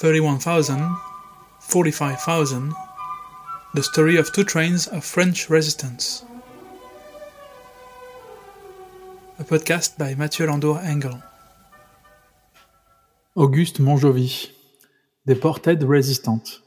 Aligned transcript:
31,000, 0.00 0.96
45,000, 1.60 2.72
the 3.74 3.82
story 3.82 4.16
of 4.16 4.32
two 4.32 4.44
trains 4.44 4.86
of 4.86 5.04
French 5.04 5.50
resistance. 5.50 6.24
A 9.38 9.44
podcast 9.44 9.98
by 9.98 10.14
Mathieu 10.14 10.46
Landour 10.46 10.80
Engel. 10.80 11.22
Auguste 13.36 13.78
Monjovi, 13.78 14.48
Deported 15.26 15.82
Resistant, 15.82 16.60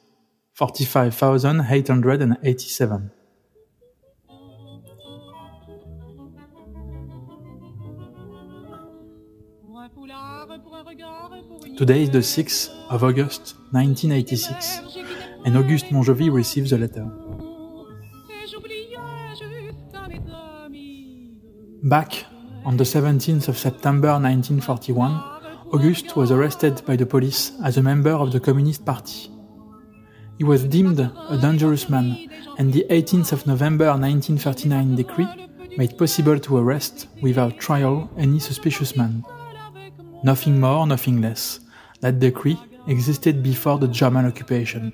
45,887. 0.54 3.11
Today 11.84 12.04
is 12.04 12.12
the 12.12 12.20
6th 12.20 12.70
of 12.90 13.04
August 13.04 13.55
1986, 13.72 14.80
and 15.44 15.58
Auguste 15.58 15.88
Monjauvis 15.92 16.32
receives 16.32 16.72
a 16.72 16.78
letter. 16.78 17.04
Back 21.84 22.26
on 22.64 22.78
the 22.78 22.86
17th 22.86 23.50
of 23.50 23.58
September 23.58 24.12
1941, 24.14 25.12
Auguste 25.73 26.16
was 26.16 26.32
arrested 26.32 26.82
by 26.86 26.96
the 26.96 27.06
police 27.06 27.52
as 27.66 27.76
a 27.76 27.84
member 27.84 28.12
of 28.12 28.31
the 28.31 28.40
Communist 28.40 28.86
Party. 28.86 29.30
He 30.38 30.45
was 30.45 30.64
deemed 30.64 31.02
a 31.02 31.38
dangerous 31.42 31.90
man, 31.90 32.30
and 32.59 32.72
the 32.72 32.86
18th 32.92 33.34
of 33.34 33.45
November 33.45 33.88
1939 33.88 34.95
decree 34.95 35.28
made 35.76 35.98
possible 35.98 36.40
to 36.40 36.56
arrest 36.56 37.08
without 37.22 37.59
trial 37.59 38.09
any 38.18 38.40
suspicious 38.40 38.95
man. 38.95 39.26
Nothing 40.23 40.62
more, 40.62 40.88
nothing 40.88 41.20
less. 41.20 41.59
That 42.03 42.20
decree 42.20 42.59
existed 42.86 43.41
before 43.41 43.80
the 43.80 43.88
German 43.88 44.25
occupation, 44.25 44.91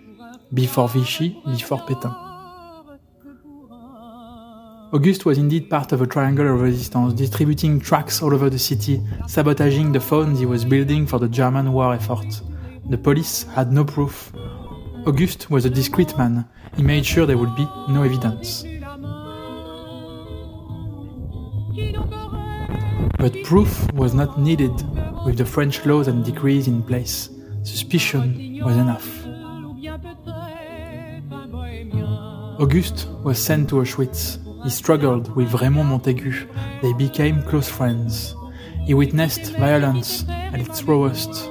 before 0.53 0.87
Vichy, 0.89 1.41
before 1.43 1.79
Pétain. 1.79 2.13
Auguste 4.93 5.25
was 5.25 5.39
indeed 5.39 5.71
part 5.71 5.91
of 5.91 6.03
a 6.03 6.05
triangle 6.05 6.47
of 6.53 6.61
resistance, 6.61 7.13
distributing 7.13 7.79
tracts 7.79 8.21
all 8.21 8.31
over 8.31 8.47
the 8.47 8.59
city, 8.59 9.01
sabotaging 9.27 9.91
the 9.91 9.99
phones 9.99 10.37
he 10.37 10.45
was 10.45 10.63
building 10.63 11.07
for 11.07 11.17
the 11.17 11.27
German 11.27 11.73
war 11.73 11.95
effort. 11.95 12.43
The 12.91 12.97
police 12.99 13.41
had 13.55 13.71
no 13.73 13.83
proof. 13.85 14.31
Auguste 15.07 15.49
was 15.49 15.65
a 15.65 15.69
discreet 15.71 16.15
man. 16.15 16.45
He 16.75 16.83
made 16.83 17.07
sure 17.07 17.25
there 17.25 17.39
would 17.39 17.55
be 17.55 17.67
no 17.87 18.03
evidence. 18.03 18.63
But 23.19 23.43
proof 23.43 23.91
was 23.91 24.13
not 24.13 24.39
needed 24.39 24.71
with 25.25 25.37
the 25.37 25.45
French 25.45 25.85
laws 25.85 26.07
and 26.07 26.23
decrees 26.23 26.69
in 26.69 26.81
place. 26.81 27.29
Suspicion 27.63 28.61
was 28.63 28.77
enough. 28.77 29.25
Auguste 32.59 33.07
was 33.23 33.37
sent 33.37 33.69
to 33.69 33.75
Auschwitz. 33.75 34.39
He 34.63 34.69
struggled 34.69 35.35
with 35.35 35.53
Raymond 35.53 35.89
Montégut. 35.89 36.47
They 36.81 36.93
became 36.93 37.43
close 37.43 37.67
friends. 37.69 38.35
He 38.85 38.93
witnessed 38.93 39.51
violence 39.57 40.23
at 40.29 40.61
its 40.61 40.83
rawest, 40.83 41.49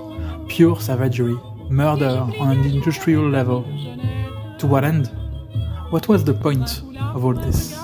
pure 0.49 0.81
savagery, 0.81 1.37
murder 1.69 2.27
on 2.41 2.57
an 2.57 2.65
industrial 2.65 3.29
level. 3.29 3.65
To 4.59 4.67
what 4.67 4.85
end? 4.85 5.11
What 5.91 6.09
was 6.09 6.25
the 6.25 6.35
point 6.35 6.83
of 7.15 7.25
all 7.27 7.35
this? 7.35 7.79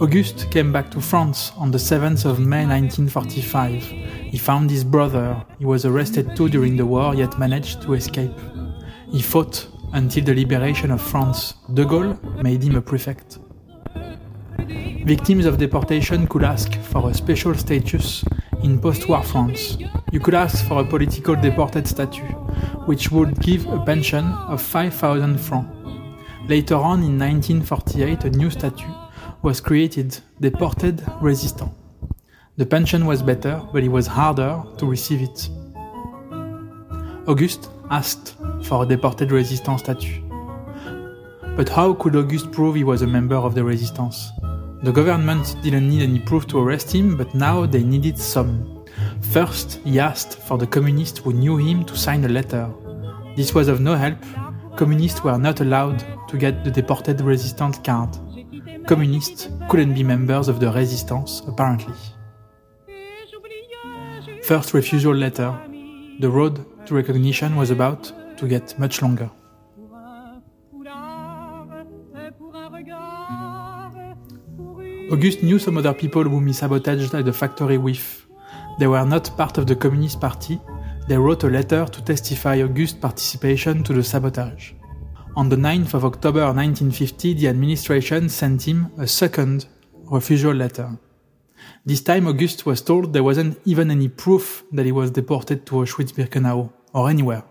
Auguste 0.00 0.50
came 0.50 0.72
back 0.72 0.90
to 0.90 1.00
France 1.00 1.52
on 1.56 1.70
the 1.70 1.78
7th 1.78 2.24
of 2.24 2.40
May 2.40 2.66
1945. 2.66 3.84
He 3.84 4.36
found 4.36 4.68
his 4.68 4.82
brother. 4.82 5.40
He 5.60 5.64
was 5.64 5.84
arrested 5.84 6.34
too 6.34 6.48
during 6.48 6.76
the 6.76 6.84
war, 6.84 7.14
yet 7.14 7.38
managed 7.38 7.82
to 7.82 7.94
escape. 7.94 8.36
He 9.12 9.22
fought 9.22 9.68
until 9.92 10.24
the 10.24 10.34
liberation 10.34 10.90
of 10.90 11.00
France. 11.00 11.54
De 11.74 11.84
Gaulle 11.84 12.18
made 12.42 12.64
him 12.64 12.74
a 12.74 12.82
prefect. 12.82 13.38
Victims 15.06 15.46
of 15.46 15.58
deportation 15.58 16.26
could 16.26 16.42
ask 16.42 16.74
for 16.74 17.08
a 17.08 17.14
special 17.14 17.54
status 17.54 18.24
in 18.64 18.80
post-war 18.80 19.22
France. 19.22 19.78
You 20.10 20.18
could 20.18 20.34
ask 20.34 20.66
for 20.66 20.80
a 20.80 20.84
political 20.84 21.36
deported 21.36 21.86
statue, 21.86 22.32
which 22.86 23.12
would 23.12 23.40
give 23.40 23.64
a 23.68 23.78
pension 23.78 24.24
of 24.48 24.60
5,000 24.60 25.38
francs. 25.38 25.70
Later 26.48 26.74
on 26.74 27.04
in 27.04 27.16
1948, 27.16 28.24
a 28.24 28.30
new 28.30 28.50
statue 28.50 29.03
was 29.44 29.60
created, 29.60 30.18
deported 30.40 31.04
resistant. 31.20 31.70
The 32.56 32.64
pension 32.64 33.04
was 33.04 33.22
better, 33.22 33.60
but 33.74 33.82
it 33.82 33.90
was 33.90 34.06
harder 34.06 34.62
to 34.78 34.86
receive 34.86 35.20
it. 35.20 35.50
Auguste 37.28 37.68
asked 37.90 38.36
for 38.62 38.84
a 38.84 38.86
deported 38.86 39.30
resistant 39.30 39.80
statue. 39.80 40.22
But 41.56 41.68
how 41.68 41.92
could 41.92 42.16
Auguste 42.16 42.52
prove 42.52 42.74
he 42.74 42.84
was 42.84 43.02
a 43.02 43.06
member 43.06 43.36
of 43.36 43.54
the 43.54 43.62
resistance? 43.62 44.30
The 44.82 44.92
government 44.92 45.56
didn't 45.62 45.90
need 45.90 46.02
any 46.02 46.20
proof 46.20 46.46
to 46.46 46.58
arrest 46.58 46.94
him, 46.94 47.14
but 47.14 47.34
now 47.34 47.66
they 47.66 47.82
needed 47.82 48.18
some. 48.18 48.86
First, 49.20 49.78
he 49.84 50.00
asked 50.00 50.38
for 50.38 50.56
the 50.56 50.66
communists 50.66 51.18
who 51.18 51.34
knew 51.34 51.58
him 51.58 51.84
to 51.84 51.96
sign 51.98 52.24
a 52.24 52.28
letter. 52.28 52.70
This 53.36 53.54
was 53.54 53.68
of 53.68 53.80
no 53.80 53.94
help. 53.94 54.16
Communists 54.76 55.22
were 55.22 55.36
not 55.36 55.60
allowed 55.60 56.02
to 56.30 56.38
get 56.38 56.64
the 56.64 56.70
deported 56.70 57.20
resistant 57.20 57.84
card 57.84 58.18
communists 58.86 59.48
couldn't 59.68 59.94
be 59.94 60.02
members 60.02 60.48
of 60.48 60.60
the 60.60 60.70
resistance, 60.70 61.42
apparently. 61.46 61.94
First 64.42 64.74
refusal 64.74 65.14
letter. 65.14 65.58
The 66.20 66.28
road 66.28 66.86
to 66.86 66.94
recognition 66.94 67.56
was 67.56 67.70
about 67.70 68.12
to 68.36 68.46
get 68.46 68.78
much 68.78 69.00
longer. 69.02 69.30
Auguste 75.10 75.42
knew 75.42 75.58
some 75.58 75.78
other 75.78 75.94
people 75.94 76.24
whom 76.24 76.46
he 76.46 76.52
sabotaged 76.52 77.14
at 77.14 77.24
the 77.24 77.32
factory 77.32 77.78
with. 77.78 78.26
They 78.78 78.86
were 78.86 79.04
not 79.04 79.36
part 79.36 79.58
of 79.58 79.66
the 79.66 79.76
Communist 79.76 80.20
Party. 80.20 80.60
They 81.08 81.16
wrote 81.16 81.44
a 81.44 81.48
letter 81.48 81.84
to 81.86 82.02
testify 82.02 82.62
Auguste's 82.62 82.98
participation 82.98 83.84
to 83.84 83.92
the 83.92 84.02
sabotage. 84.02 84.72
On 85.36 85.48
the 85.48 85.56
9th 85.56 85.94
of 85.94 86.04
October 86.04 86.42
1950, 86.42 87.34
the 87.34 87.48
administration 87.48 88.28
sent 88.28 88.68
him 88.68 88.92
a 88.98 89.06
second 89.08 89.66
refusal 90.04 90.54
letter. 90.54 90.96
This 91.84 92.02
time, 92.02 92.28
August 92.28 92.64
was 92.66 92.80
told 92.82 93.12
there 93.12 93.24
wasn't 93.24 93.58
even 93.64 93.90
any 93.90 94.08
proof 94.08 94.62
that 94.70 94.86
he 94.86 94.92
was 94.92 95.10
deported 95.10 95.66
to 95.66 95.74
Auschwitz-Birkenau 95.74 96.70
or 96.92 97.10
anywhere. 97.10 97.42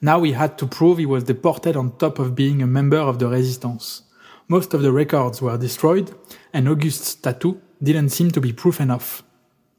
Now 0.00 0.22
he 0.22 0.32
had 0.32 0.56
to 0.58 0.68
prove 0.68 0.98
he 0.98 1.06
was 1.06 1.24
deported 1.24 1.74
on 1.74 1.96
top 1.96 2.20
of 2.20 2.36
being 2.36 2.62
a 2.62 2.66
member 2.68 2.98
of 2.98 3.18
the 3.18 3.26
resistance. 3.26 4.02
Most 4.46 4.72
of 4.72 4.82
the 4.82 4.92
records 4.92 5.42
were 5.42 5.58
destroyed, 5.58 6.14
and 6.52 6.68
August's 6.68 7.16
tattoo 7.16 7.60
didn't 7.82 8.10
seem 8.10 8.30
to 8.30 8.40
be 8.40 8.52
proof 8.52 8.80
enough. 8.80 9.24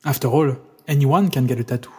After 0.04 0.28
all, 0.28 0.58
anyone 0.86 1.30
can 1.30 1.48
get 1.48 1.62
a 1.62 1.64
tattoo. 1.64 1.94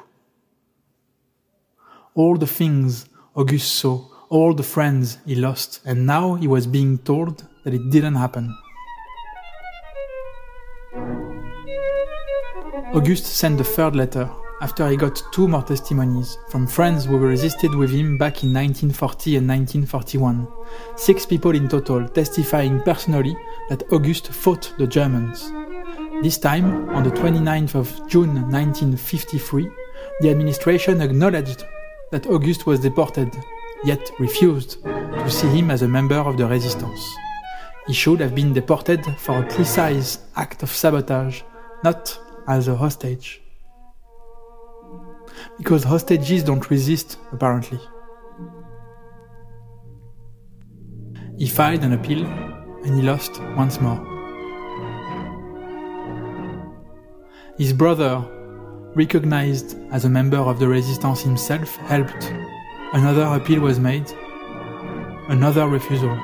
All 2.15 2.37
the 2.37 2.47
things 2.47 3.07
August 3.35 3.73
saw 3.77 4.09
all 4.35 4.53
the 4.53 4.65
friends 4.65 5.19
he 5.25 5.37
lost, 5.37 5.81
and 5.85 6.05
now 6.05 6.35
he 6.35 6.49
was 6.49 6.67
being 6.67 6.99
told 6.99 7.45
that 7.63 7.73
it 7.73 7.89
didn't 7.91 8.17
happen. 8.17 8.53
Auguste 12.93 13.27
sent 13.27 13.59
the 13.59 13.63
third 13.63 13.95
letter 13.95 14.29
after 14.61 14.89
he 14.89 14.97
got 14.97 15.23
two 15.33 15.47
more 15.47 15.63
testimonies 15.63 16.37
from 16.49 16.67
friends 16.67 17.05
who 17.05 17.17
resisted 17.17 17.73
with 17.77 17.91
him 17.93 18.19
back 18.19 18.43
in 18.43 18.53
1940 18.53 19.37
and 19.37 19.49
1941. 19.49 20.49
Six 20.97 21.25
people 21.25 21.55
in 21.55 21.69
total 21.69 22.09
testifying 22.09 22.81
personally 22.81 23.37
that 23.69 23.85
Auguste 23.93 24.33
fought 24.33 24.75
the 24.79 24.87
Germans. 24.89 25.49
This 26.25 26.39
time, 26.39 26.89
on 26.91 27.05
the 27.05 27.11
29th 27.11 27.77
of 27.77 28.09
June 28.09 28.35
1953, 28.51 29.71
the 30.23 30.31
administration 30.31 31.01
acknowledged 31.01 31.63
that 32.11 32.27
Auguste 32.27 32.67
was 32.67 32.81
deported 32.81 33.31
yet 33.85 34.11
refused 34.19 34.83
to 34.83 35.31
see 35.31 35.49
him 35.49 35.71
as 35.71 35.83
a 35.83 35.89
member 35.89 36.17
of 36.17 36.37
the 36.37 36.47
resistance. 36.47 37.01
He 37.87 37.93
should 37.93 38.21
have 38.21 38.35
been 38.35 38.55
deported 38.55 39.05
for 39.19 39.39
a 39.39 39.47
precise 39.47 40.19
act 40.37 40.63
of 40.63 40.71
sabotage, 40.71 41.43
not 41.83 42.19
as 42.49 42.69
a 42.69 42.75
hostage. 42.75 43.43
Because 45.59 45.85
hostages 45.85 46.43
don't 46.43 46.69
resist, 46.71 47.19
apparently. 47.33 47.81
He 51.39 51.49
filed 51.49 51.83
an 51.83 51.93
appeal 51.93 52.25
and 52.85 52.95
he 52.95 53.03
lost 53.03 53.41
once 53.57 53.81
more. 53.81 54.01
His 57.59 57.73
brother, 57.73 58.25
recognized 58.95 59.77
as 59.91 60.05
a 60.05 60.09
member 60.09 60.39
of 60.39 60.59
the 60.59 60.69
resistance 60.69 61.23
himself, 61.23 61.77
helped 61.77 62.33
Another 62.95 63.25
appeal 63.25 63.61
was 63.61 63.81
made. 63.81 64.09
Another 65.29 65.67
refusal. 65.67 66.17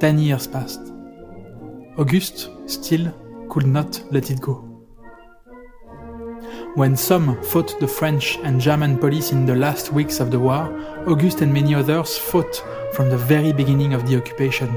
Ten 0.00 0.18
years 0.18 0.46
passed. 0.46 0.92
Auguste 1.96 2.50
still 2.66 3.10
could 3.48 3.66
not 3.66 4.02
let 4.10 4.30
it 4.30 4.38
go. 4.38 4.68
When 6.74 6.94
some 6.94 7.42
fought 7.42 7.80
the 7.80 7.88
French 7.88 8.38
and 8.42 8.60
German 8.60 8.98
police 8.98 9.32
in 9.32 9.46
the 9.46 9.56
last 9.56 9.94
weeks 9.94 10.20
of 10.20 10.30
the 10.30 10.38
war, 10.38 10.68
Auguste 11.06 11.40
and 11.40 11.52
many 11.52 11.74
others 11.74 12.18
fought 12.18 12.62
from 12.92 13.08
the 13.08 13.16
very 13.16 13.54
beginning 13.54 13.94
of 13.94 14.06
the 14.06 14.18
occupation. 14.18 14.68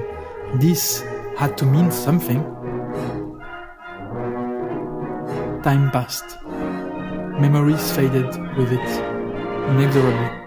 This 0.61 1.01
had 1.37 1.57
to 1.57 1.65
mean 1.65 1.91
something. 1.91 2.41
Time 5.61 5.91
passed. 5.91 6.37
Memories 7.37 7.91
faded 7.91 8.27
with 8.55 8.71
it, 8.71 9.14
inexorably. 9.69 10.45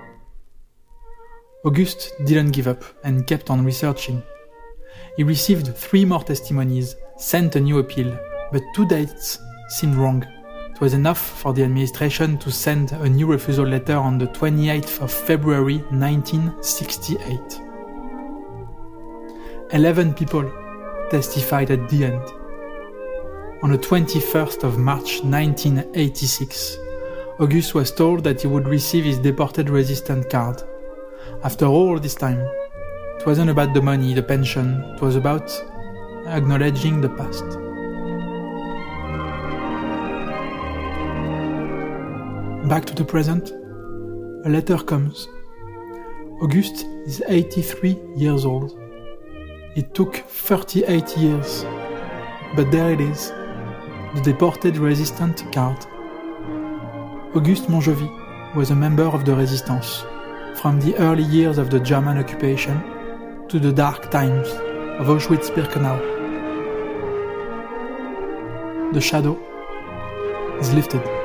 Auguste 1.65 2.13
didn't 2.25 2.53
give 2.53 2.69
up 2.69 2.85
and 3.05 3.27
kept 3.27 3.51
on 3.51 3.65
researching. 3.65 4.23
He 5.17 5.25
received 5.25 5.77
three 5.77 6.05
more 6.05 6.23
testimonies, 6.23 6.95
sent 7.17 7.57
a 7.57 7.61
new 7.61 7.79
appeal, 7.79 8.17
but 8.53 8.63
two 8.75 8.87
dates 8.87 9.39
seemed 9.69 9.97
wrong. 9.97 10.27
It 10.71 10.81
was 10.81 10.95
enough 10.95 11.19
for 11.19 11.53
the 11.53 11.65
administration 11.65 12.39
to 12.39 12.53
send 12.53 12.93
a 12.93 13.09
new 13.09 13.27
refusal 13.27 13.67
letter 13.67 13.97
on 13.97 14.19
the 14.19 14.29
28th 14.29 15.03
of 15.03 15.11
February 15.13 15.79
1968. 15.91 17.61
Eleven 19.73 20.15
people 20.15 20.51
testified 21.11 21.71
at 21.73 21.89
the 21.89 22.05
end. 22.05 22.23
On 23.63 23.73
the 23.73 23.79
21st 23.79 24.63
of 24.63 24.79
March 24.79 25.21
1986, 25.25 26.79
Auguste 27.41 27.73
was 27.73 27.93
told 27.93 28.25
that 28.25 28.41
he 28.41 28.49
would 28.49 28.67
receive 28.67 29.05
his 29.05 29.17
deported 29.17 29.71
resistant 29.71 30.29
card. 30.29 30.61
After 31.45 31.67
all 31.67 31.97
this 31.97 32.17
time, 32.17 32.41
it 32.41 33.25
wasn't 33.25 33.51
about 33.51 33.75
the 33.75 33.81
money, 33.81 34.13
the 34.13 34.25
pension, 34.25 34.83
it 34.95 35.01
was 35.01 35.15
about 35.15 35.49
acknowledging 36.27 37.01
the 37.01 37.09
past. 37.11 37.45
Back 42.69 42.85
to 42.87 42.95
the 42.95 43.05
present, 43.05 43.53
a 44.45 44.49
letter 44.49 44.77
comes. 44.77 45.29
August 46.43 46.87
is 47.07 47.23
83 47.29 47.97
years 48.17 48.45
old. 48.45 48.77
It 49.77 49.95
took 49.95 50.17
38 50.17 51.17
years, 51.17 51.63
but 52.57 52.69
there 52.73 52.91
it 52.91 53.01
is, 53.01 53.29
the 54.17 54.23
deported 54.25 54.77
resistant 54.77 55.53
card. 55.53 55.87
Auguste 57.39 57.69
Monjovi 57.69 58.11
was 58.57 58.73
a 58.73 58.75
member 58.75 59.05
of 59.05 59.25
the 59.25 59.33
resistance 59.33 60.05
from 60.61 60.81
the 60.81 60.97
early 60.97 61.23
years 61.23 61.57
of 61.57 61.71
the 61.71 61.79
German 61.79 62.19
occupation 62.19 62.83
to 63.47 63.61
the 63.61 63.71
dark 63.71 64.11
times 64.11 64.49
of 64.99 65.07
Auschwitz-Birkenau. 65.07 65.99
The 68.93 69.01
shadow 69.01 69.39
is 70.59 70.75
lifted. 70.75 71.18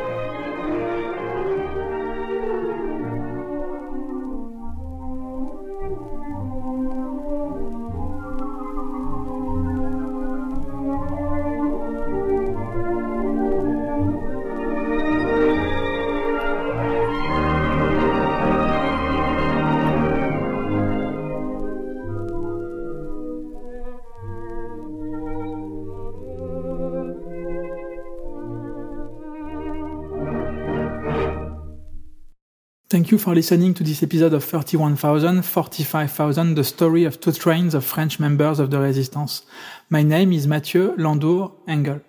Thank 32.94 33.10
you 33.10 33.18
for 33.18 33.34
listening 33.34 33.74
to 33.74 33.84
this 33.84 34.04
episode 34.04 34.36
of 34.36 34.44
31,000, 34.44 35.42
45,000, 35.42 36.54
the 36.54 36.64
story 36.64 37.06
of 37.06 37.20
two 37.20 37.32
trains 37.32 37.74
of 37.74 37.84
French 37.84 38.20
members 38.20 38.60
of 38.60 38.70
the 38.70 38.78
resistance. 38.78 39.42
My 39.90 40.04
name 40.04 40.32
is 40.32 40.46
Mathieu 40.46 40.94
Landour 40.96 41.54
Engel. 41.68 42.02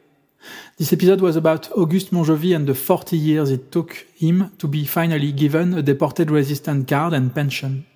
This 0.77 0.93
episode 0.93 1.23
was 1.23 1.37
about 1.37 1.73
Auguste 1.73 2.13
Monjauvis 2.13 2.55
and 2.55 2.67
the 2.67 2.75
40 2.75 3.17
years 3.17 3.51
it 3.51 3.73
took 3.73 3.95
him 4.15 4.53
to 4.59 4.69
be 4.69 4.85
finally 4.85 5.33
given 5.33 5.73
a 5.73 5.81
deported 5.81 6.31
resistant 6.31 6.87
card 6.87 7.15
and 7.15 7.35
pension. 7.35 7.87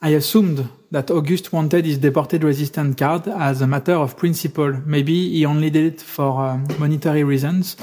I 0.00 0.10
assumed 0.10 0.66
that 0.90 1.10
Auguste 1.10 1.52
wanted 1.52 1.84
his 1.84 1.98
deported 1.98 2.42
resistant 2.42 2.96
card 2.96 3.28
as 3.28 3.60
a 3.60 3.66
matter 3.66 3.96
of 3.96 4.16
principle. 4.16 4.72
Maybe 4.86 5.28
he 5.28 5.44
only 5.44 5.68
did 5.68 5.92
it 5.92 6.00
for 6.00 6.40
uh, 6.40 6.56
monetary 6.78 7.24
reasons, 7.24 7.76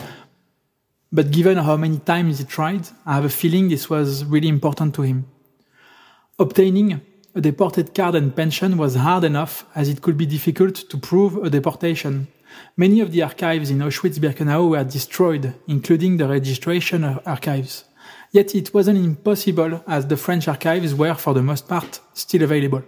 but 1.15 1.31
given 1.31 1.57
how 1.57 1.77
many 1.77 1.99
times 1.99 2.39
he 2.39 2.43
tried, 2.43 2.89
I 3.05 3.15
have 3.15 3.23
a 3.23 3.29
feeling 3.29 3.69
this 3.69 3.89
was 3.89 4.25
really 4.25 4.49
important 4.49 4.93
to 4.95 5.03
him. 5.03 5.25
Obtaining 6.37 6.99
a 7.33 7.39
deported 7.39 7.95
card 7.95 8.15
and 8.15 8.35
pension 8.35 8.75
was 8.77 8.95
hard 8.95 9.23
enough 9.23 9.65
as 9.73 9.87
it 9.87 10.01
could 10.01 10.17
be 10.17 10.25
difficult 10.25 10.75
to 10.75 10.97
prove 10.97 11.37
a 11.37 11.49
deportation. 11.49 12.27
Many 12.75 12.99
of 12.99 13.13
the 13.13 13.23
archives 13.23 13.69
in 13.69 13.79
Auschwitz-Birkenau 13.79 14.69
were 14.71 14.83
destroyed, 14.83 15.55
including 15.69 16.17
the 16.17 16.27
registration 16.27 17.05
archives. 17.25 17.85
Yet 18.31 18.53
it 18.53 18.73
wasn't 18.73 18.99
impossible 18.99 19.81
as 19.87 20.07
the 20.07 20.17
French 20.17 20.49
archives 20.49 20.93
were 20.93 21.13
for 21.13 21.33
the 21.33 21.41
most 21.41 21.69
part 21.69 22.01
still 22.13 22.43
available. 22.43 22.83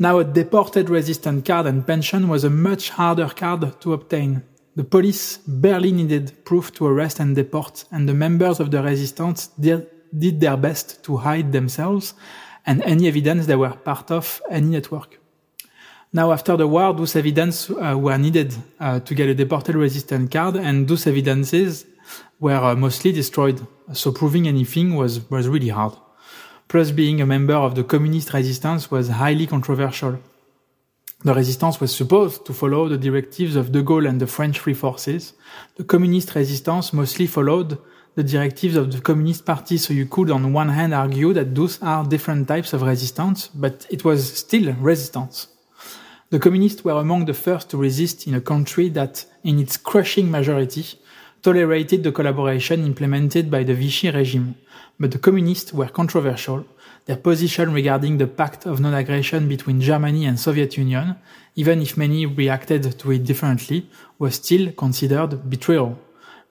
Now 0.00 0.18
a 0.18 0.24
deported 0.24 0.90
resistant 0.90 1.44
card 1.44 1.66
and 1.66 1.86
pension 1.86 2.26
was 2.26 2.42
a 2.42 2.50
much 2.50 2.90
harder 2.90 3.28
card 3.28 3.80
to 3.82 3.92
obtain. 3.92 4.42
The 4.78 4.84
police 4.84 5.38
barely 5.44 5.90
needed 5.90 6.44
proof 6.44 6.72
to 6.74 6.86
arrest 6.86 7.18
and 7.18 7.34
deport, 7.34 7.84
and 7.90 8.08
the 8.08 8.14
members 8.14 8.60
of 8.60 8.70
the 8.70 8.80
resistance 8.80 9.48
did, 9.58 9.88
their 10.12 10.56
best 10.56 11.02
to 11.02 11.16
hide 11.16 11.50
themselves 11.50 12.14
and 12.64 12.80
any 12.82 13.08
evidence 13.08 13.46
they 13.46 13.56
were 13.56 13.70
part 13.70 14.12
of 14.12 14.40
any 14.48 14.68
network. 14.68 15.18
Now, 16.12 16.30
after 16.30 16.56
the 16.56 16.68
war, 16.68 16.94
those 16.94 17.16
evidence 17.16 17.68
uh, 17.68 17.98
were 17.98 18.16
needed 18.18 18.54
uh, 18.78 19.00
to 19.00 19.14
get 19.16 19.28
a 19.28 19.34
deported 19.34 19.74
resistant 19.74 20.30
card, 20.30 20.54
and 20.54 20.86
those 20.86 21.08
evidences 21.08 21.84
were 22.38 22.54
uh, 22.54 22.76
mostly 22.76 23.10
destroyed. 23.10 23.66
So 23.92 24.12
proving 24.12 24.46
anything 24.46 24.94
was, 24.94 25.28
was 25.28 25.48
really 25.48 25.70
hard. 25.70 25.94
Plus, 26.68 26.92
being 26.92 27.20
a 27.20 27.26
member 27.26 27.54
of 27.54 27.74
the 27.74 27.82
communist 27.82 28.32
resistance 28.32 28.92
was 28.92 29.08
highly 29.08 29.48
controversial. 29.48 30.20
The 31.24 31.34
resistance 31.34 31.80
was 31.80 31.94
supposed 31.94 32.46
to 32.46 32.52
follow 32.52 32.88
the 32.88 32.96
directives 32.96 33.56
of 33.56 33.72
de 33.72 33.82
Gaulle 33.82 34.08
and 34.08 34.20
the 34.20 34.28
French 34.28 34.60
Free 34.60 34.74
Forces. 34.74 35.32
The 35.74 35.82
communist 35.82 36.32
resistance 36.36 36.92
mostly 36.92 37.26
followed 37.26 37.76
the 38.14 38.22
directives 38.22 38.76
of 38.76 38.92
the 38.92 39.00
Communist 39.00 39.44
Party, 39.44 39.78
so 39.78 39.92
you 39.92 40.06
could 40.06 40.30
on 40.30 40.52
one 40.52 40.68
hand 40.68 40.94
argue 40.94 41.32
that 41.32 41.56
those 41.56 41.82
are 41.82 42.04
different 42.04 42.46
types 42.46 42.72
of 42.72 42.82
resistance, 42.82 43.48
but 43.48 43.84
it 43.90 44.04
was 44.04 44.32
still 44.32 44.72
resistance. 44.74 45.48
The 46.30 46.38
communists 46.38 46.84
were 46.84 47.00
among 47.00 47.24
the 47.24 47.34
first 47.34 47.70
to 47.70 47.76
resist 47.76 48.28
in 48.28 48.34
a 48.34 48.40
country 48.40 48.88
that, 48.90 49.24
in 49.42 49.58
its 49.58 49.76
crushing 49.76 50.30
majority, 50.30 50.84
tolerated 51.42 52.02
the 52.02 52.12
collaboration 52.12 52.84
implemented 52.84 53.50
by 53.50 53.62
the 53.62 53.74
Vichy 53.74 54.10
regime. 54.10 54.54
But 54.98 55.12
the 55.12 55.18
communists 55.18 55.72
were 55.72 55.88
controversial, 55.88 56.66
their 57.06 57.16
position 57.16 57.72
regarding 57.72 58.18
the 58.18 58.26
pact 58.26 58.66
of 58.66 58.80
non-aggression 58.80 59.48
between 59.48 59.80
Germany 59.80 60.26
and 60.26 60.38
Soviet 60.38 60.76
Union, 60.76 61.16
even 61.54 61.80
if 61.80 61.96
many 61.96 62.26
reacted 62.26 62.98
to 62.98 63.12
it 63.12 63.24
differently, 63.24 63.88
was 64.18 64.34
still 64.34 64.72
considered 64.72 65.48
betrayal. 65.48 65.98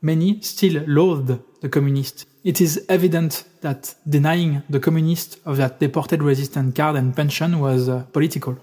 Many 0.02 0.42
still 0.42 0.84
loathed 0.88 1.40
the 1.62 1.70
communists. 1.70 2.26
It 2.44 2.62
is 2.62 2.86
evident 2.88 3.44
that 3.62 3.96
denying 4.08 4.64
the 4.70 4.80
communists 4.80 5.38
of 5.46 5.58
that 5.58 5.80
deported 5.80 6.24
resistance 6.24 6.76
card 6.76 6.96
and 6.96 7.16
pension 7.16 7.60
was 7.60 7.90
uh, 7.90 8.04
political. 8.14 8.58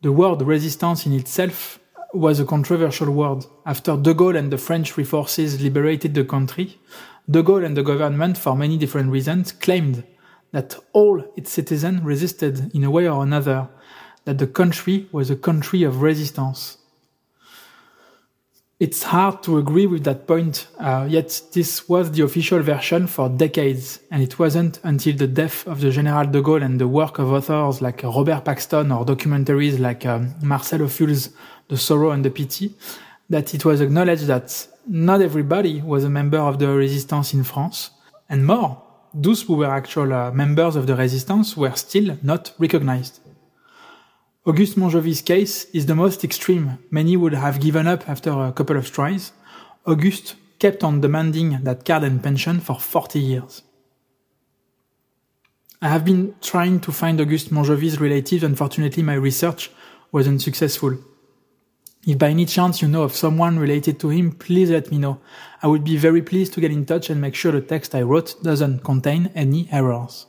The 0.00 0.12
word 0.12 0.42
resistance 0.42 1.06
in 1.06 1.12
itself 1.12 1.78
was 2.14 2.40
a 2.40 2.44
controversial 2.44 3.10
word. 3.10 3.44
After 3.66 3.96
De 3.96 4.14
Gaulle 4.14 4.38
and 4.38 4.50
the 4.50 4.58
French 4.58 4.92
Free 4.92 5.04
Forces 5.04 5.60
liberated 5.60 6.14
the 6.14 6.24
country, 6.24 6.78
De 7.30 7.42
Gaulle 7.42 7.66
and 7.66 7.76
the 7.76 7.82
government, 7.82 8.38
for 8.38 8.56
many 8.56 8.78
different 8.78 9.10
reasons, 9.10 9.52
claimed 9.52 10.04
that 10.52 10.76
all 10.92 11.22
its 11.36 11.52
citizens 11.52 12.02
resisted 12.02 12.74
in 12.74 12.84
a 12.84 12.90
way 12.90 13.06
or 13.06 13.22
another, 13.22 13.68
that 14.24 14.38
the 14.38 14.46
country 14.46 15.06
was 15.12 15.30
a 15.30 15.36
country 15.36 15.82
of 15.82 16.00
resistance. 16.00 16.78
It's 18.80 19.02
hard 19.02 19.42
to 19.42 19.58
agree 19.58 19.86
with 19.86 20.04
that 20.04 20.28
point, 20.28 20.68
uh, 20.78 21.04
yet 21.08 21.42
this 21.52 21.88
was 21.88 22.12
the 22.12 22.22
official 22.22 22.62
version 22.62 23.08
for 23.08 23.28
decades, 23.28 23.98
and 24.10 24.22
it 24.22 24.38
wasn't 24.38 24.78
until 24.84 25.16
the 25.16 25.26
death 25.26 25.66
of 25.66 25.80
the 25.80 25.90
General 25.90 26.26
de 26.26 26.40
Gaulle 26.40 26.62
and 26.62 26.80
the 26.80 26.86
work 26.86 27.18
of 27.18 27.32
authors 27.32 27.82
like 27.82 28.04
Robert 28.04 28.44
Paxton 28.44 28.92
or 28.92 29.04
documentaries 29.04 29.80
like 29.80 30.06
um, 30.06 30.32
Marcel 30.42 30.78
Ophuls' 30.78 31.30
The 31.68 31.76
Sorrow 31.76 32.10
and 32.10 32.24
the 32.24 32.30
Pity 32.30 32.74
that 33.30 33.54
it 33.54 33.64
was 33.64 33.80
acknowledged 33.80 34.26
that 34.26 34.66
not 34.86 35.20
everybody 35.20 35.82
was 35.82 36.04
a 36.04 36.08
member 36.08 36.38
of 36.38 36.58
the 36.58 36.68
resistance 36.68 37.34
in 37.34 37.44
France, 37.44 37.90
and 38.28 38.46
more, 38.46 38.82
those 39.12 39.42
who 39.42 39.54
were 39.54 39.70
actual 39.70 40.12
uh, 40.12 40.30
members 40.30 40.76
of 40.76 40.86
the 40.86 40.96
resistance 40.96 41.56
were 41.56 41.74
still 41.76 42.18
not 42.22 42.52
recognized. 42.58 43.20
Auguste 44.46 44.78
Monjauvis's 44.78 45.22
case 45.22 45.66
is 45.74 45.86
the 45.86 45.94
most 45.94 46.24
extreme. 46.24 46.78
Many 46.90 47.16
would 47.16 47.34
have 47.34 47.60
given 47.60 47.86
up 47.86 48.08
after 48.08 48.30
a 48.30 48.52
couple 48.52 48.76
of 48.76 48.90
tries. 48.90 49.32
Auguste 49.86 50.36
kept 50.58 50.82
on 50.82 51.00
demanding 51.00 51.58
that 51.64 51.84
card 51.84 52.04
and 52.04 52.22
pension 52.22 52.60
for 52.60 52.78
40 52.80 53.18
years. 53.18 53.62
I 55.80 55.88
have 55.88 56.04
been 56.04 56.34
trying 56.40 56.80
to 56.80 56.92
find 56.92 57.20
Auguste 57.20 57.50
Monjauvis's 57.50 58.00
relatives. 58.00 58.42
Unfortunately, 58.42 59.02
my 59.02 59.14
research 59.14 59.70
wasn't 60.10 60.42
successful. 60.42 60.98
If 62.08 62.16
by 62.16 62.30
any 62.30 62.46
chance 62.46 62.80
you 62.80 62.88
know 62.88 63.02
of 63.02 63.14
someone 63.14 63.58
related 63.58 64.00
to 64.00 64.08
him, 64.08 64.32
please 64.32 64.70
let 64.70 64.90
me 64.90 64.96
know. 64.96 65.20
I 65.62 65.66
would 65.66 65.84
be 65.84 65.98
very 65.98 66.22
pleased 66.22 66.54
to 66.54 66.60
get 66.62 66.70
in 66.70 66.86
touch 66.86 67.10
and 67.10 67.20
make 67.20 67.34
sure 67.34 67.52
the 67.52 67.60
text 67.60 67.94
I 67.94 68.00
wrote 68.00 68.42
doesn't 68.42 68.82
contain 68.82 69.30
any 69.34 69.68
errors. 69.70 70.24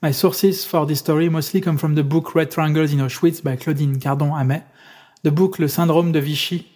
My 0.00 0.12
sources 0.12 0.64
for 0.64 0.86
this 0.86 1.00
story 1.00 1.28
mostly 1.28 1.60
come 1.60 1.76
from 1.76 1.94
the 1.94 2.02
book 2.02 2.34
Red 2.34 2.50
Triangles 2.50 2.94
in 2.94 3.00
Auschwitz 3.00 3.42
by 3.42 3.56
Claudine 3.56 4.00
Cardon-Hamet, 4.00 4.62
the 5.22 5.30
book 5.30 5.58
Le 5.58 5.68
Syndrome 5.68 6.10
de 6.10 6.22
Vichy 6.22 6.66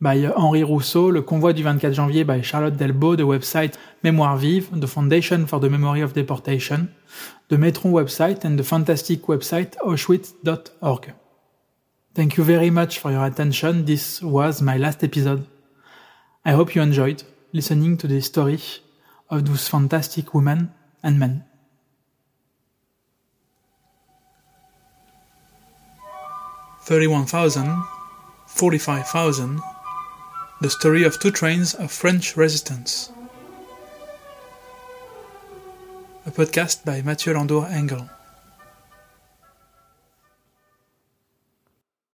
by 0.00 0.24
Henri 0.36 0.62
Rousseau, 0.62 1.10
Le 1.10 1.22
Convoi 1.22 1.52
du 1.52 1.64
24 1.64 1.94
janvier 1.94 2.22
by 2.22 2.40
Charlotte 2.42 2.76
Delbo, 2.76 3.16
the 3.16 3.24
website 3.24 3.74
Mémoire 4.04 4.38
Vive, 4.38 4.68
the 4.78 4.86
Foundation 4.86 5.48
for 5.48 5.58
the 5.58 5.68
Memory 5.68 6.02
of 6.02 6.12
Deportation, 6.12 6.94
the 7.48 7.56
Metron 7.56 7.90
website 7.90 8.44
and 8.44 8.56
the 8.56 8.62
fantastic 8.62 9.22
website 9.22 9.76
auschwitz.org. 9.78 11.14
Thank 12.14 12.36
you 12.36 12.44
very 12.44 12.68
much 12.68 12.98
for 12.98 13.10
your 13.10 13.24
attention. 13.24 13.86
This 13.86 14.20
was 14.20 14.60
my 14.60 14.76
last 14.76 15.02
episode. 15.02 15.46
I 16.44 16.52
hope 16.52 16.74
you 16.74 16.82
enjoyed 16.82 17.22
listening 17.54 17.96
to 17.98 18.06
the 18.06 18.20
story 18.20 18.60
of 19.30 19.46
those 19.46 19.66
fantastic 19.66 20.34
women 20.34 20.74
and 21.02 21.18
men. 21.18 21.44
Thirty-one 26.82 27.24
thousand, 27.24 27.82
forty-five 28.46 29.08
thousand. 29.08 29.60
The 30.60 30.68
story 30.68 31.04
of 31.04 31.18
two 31.18 31.30
trains 31.30 31.74
of 31.74 31.90
French 31.90 32.36
resistance. 32.36 33.10
A 36.26 36.30
podcast 36.30 36.84
by 36.84 37.00
Mathieu 37.00 37.32
Landour 37.32 37.66
Engel. 37.68 38.10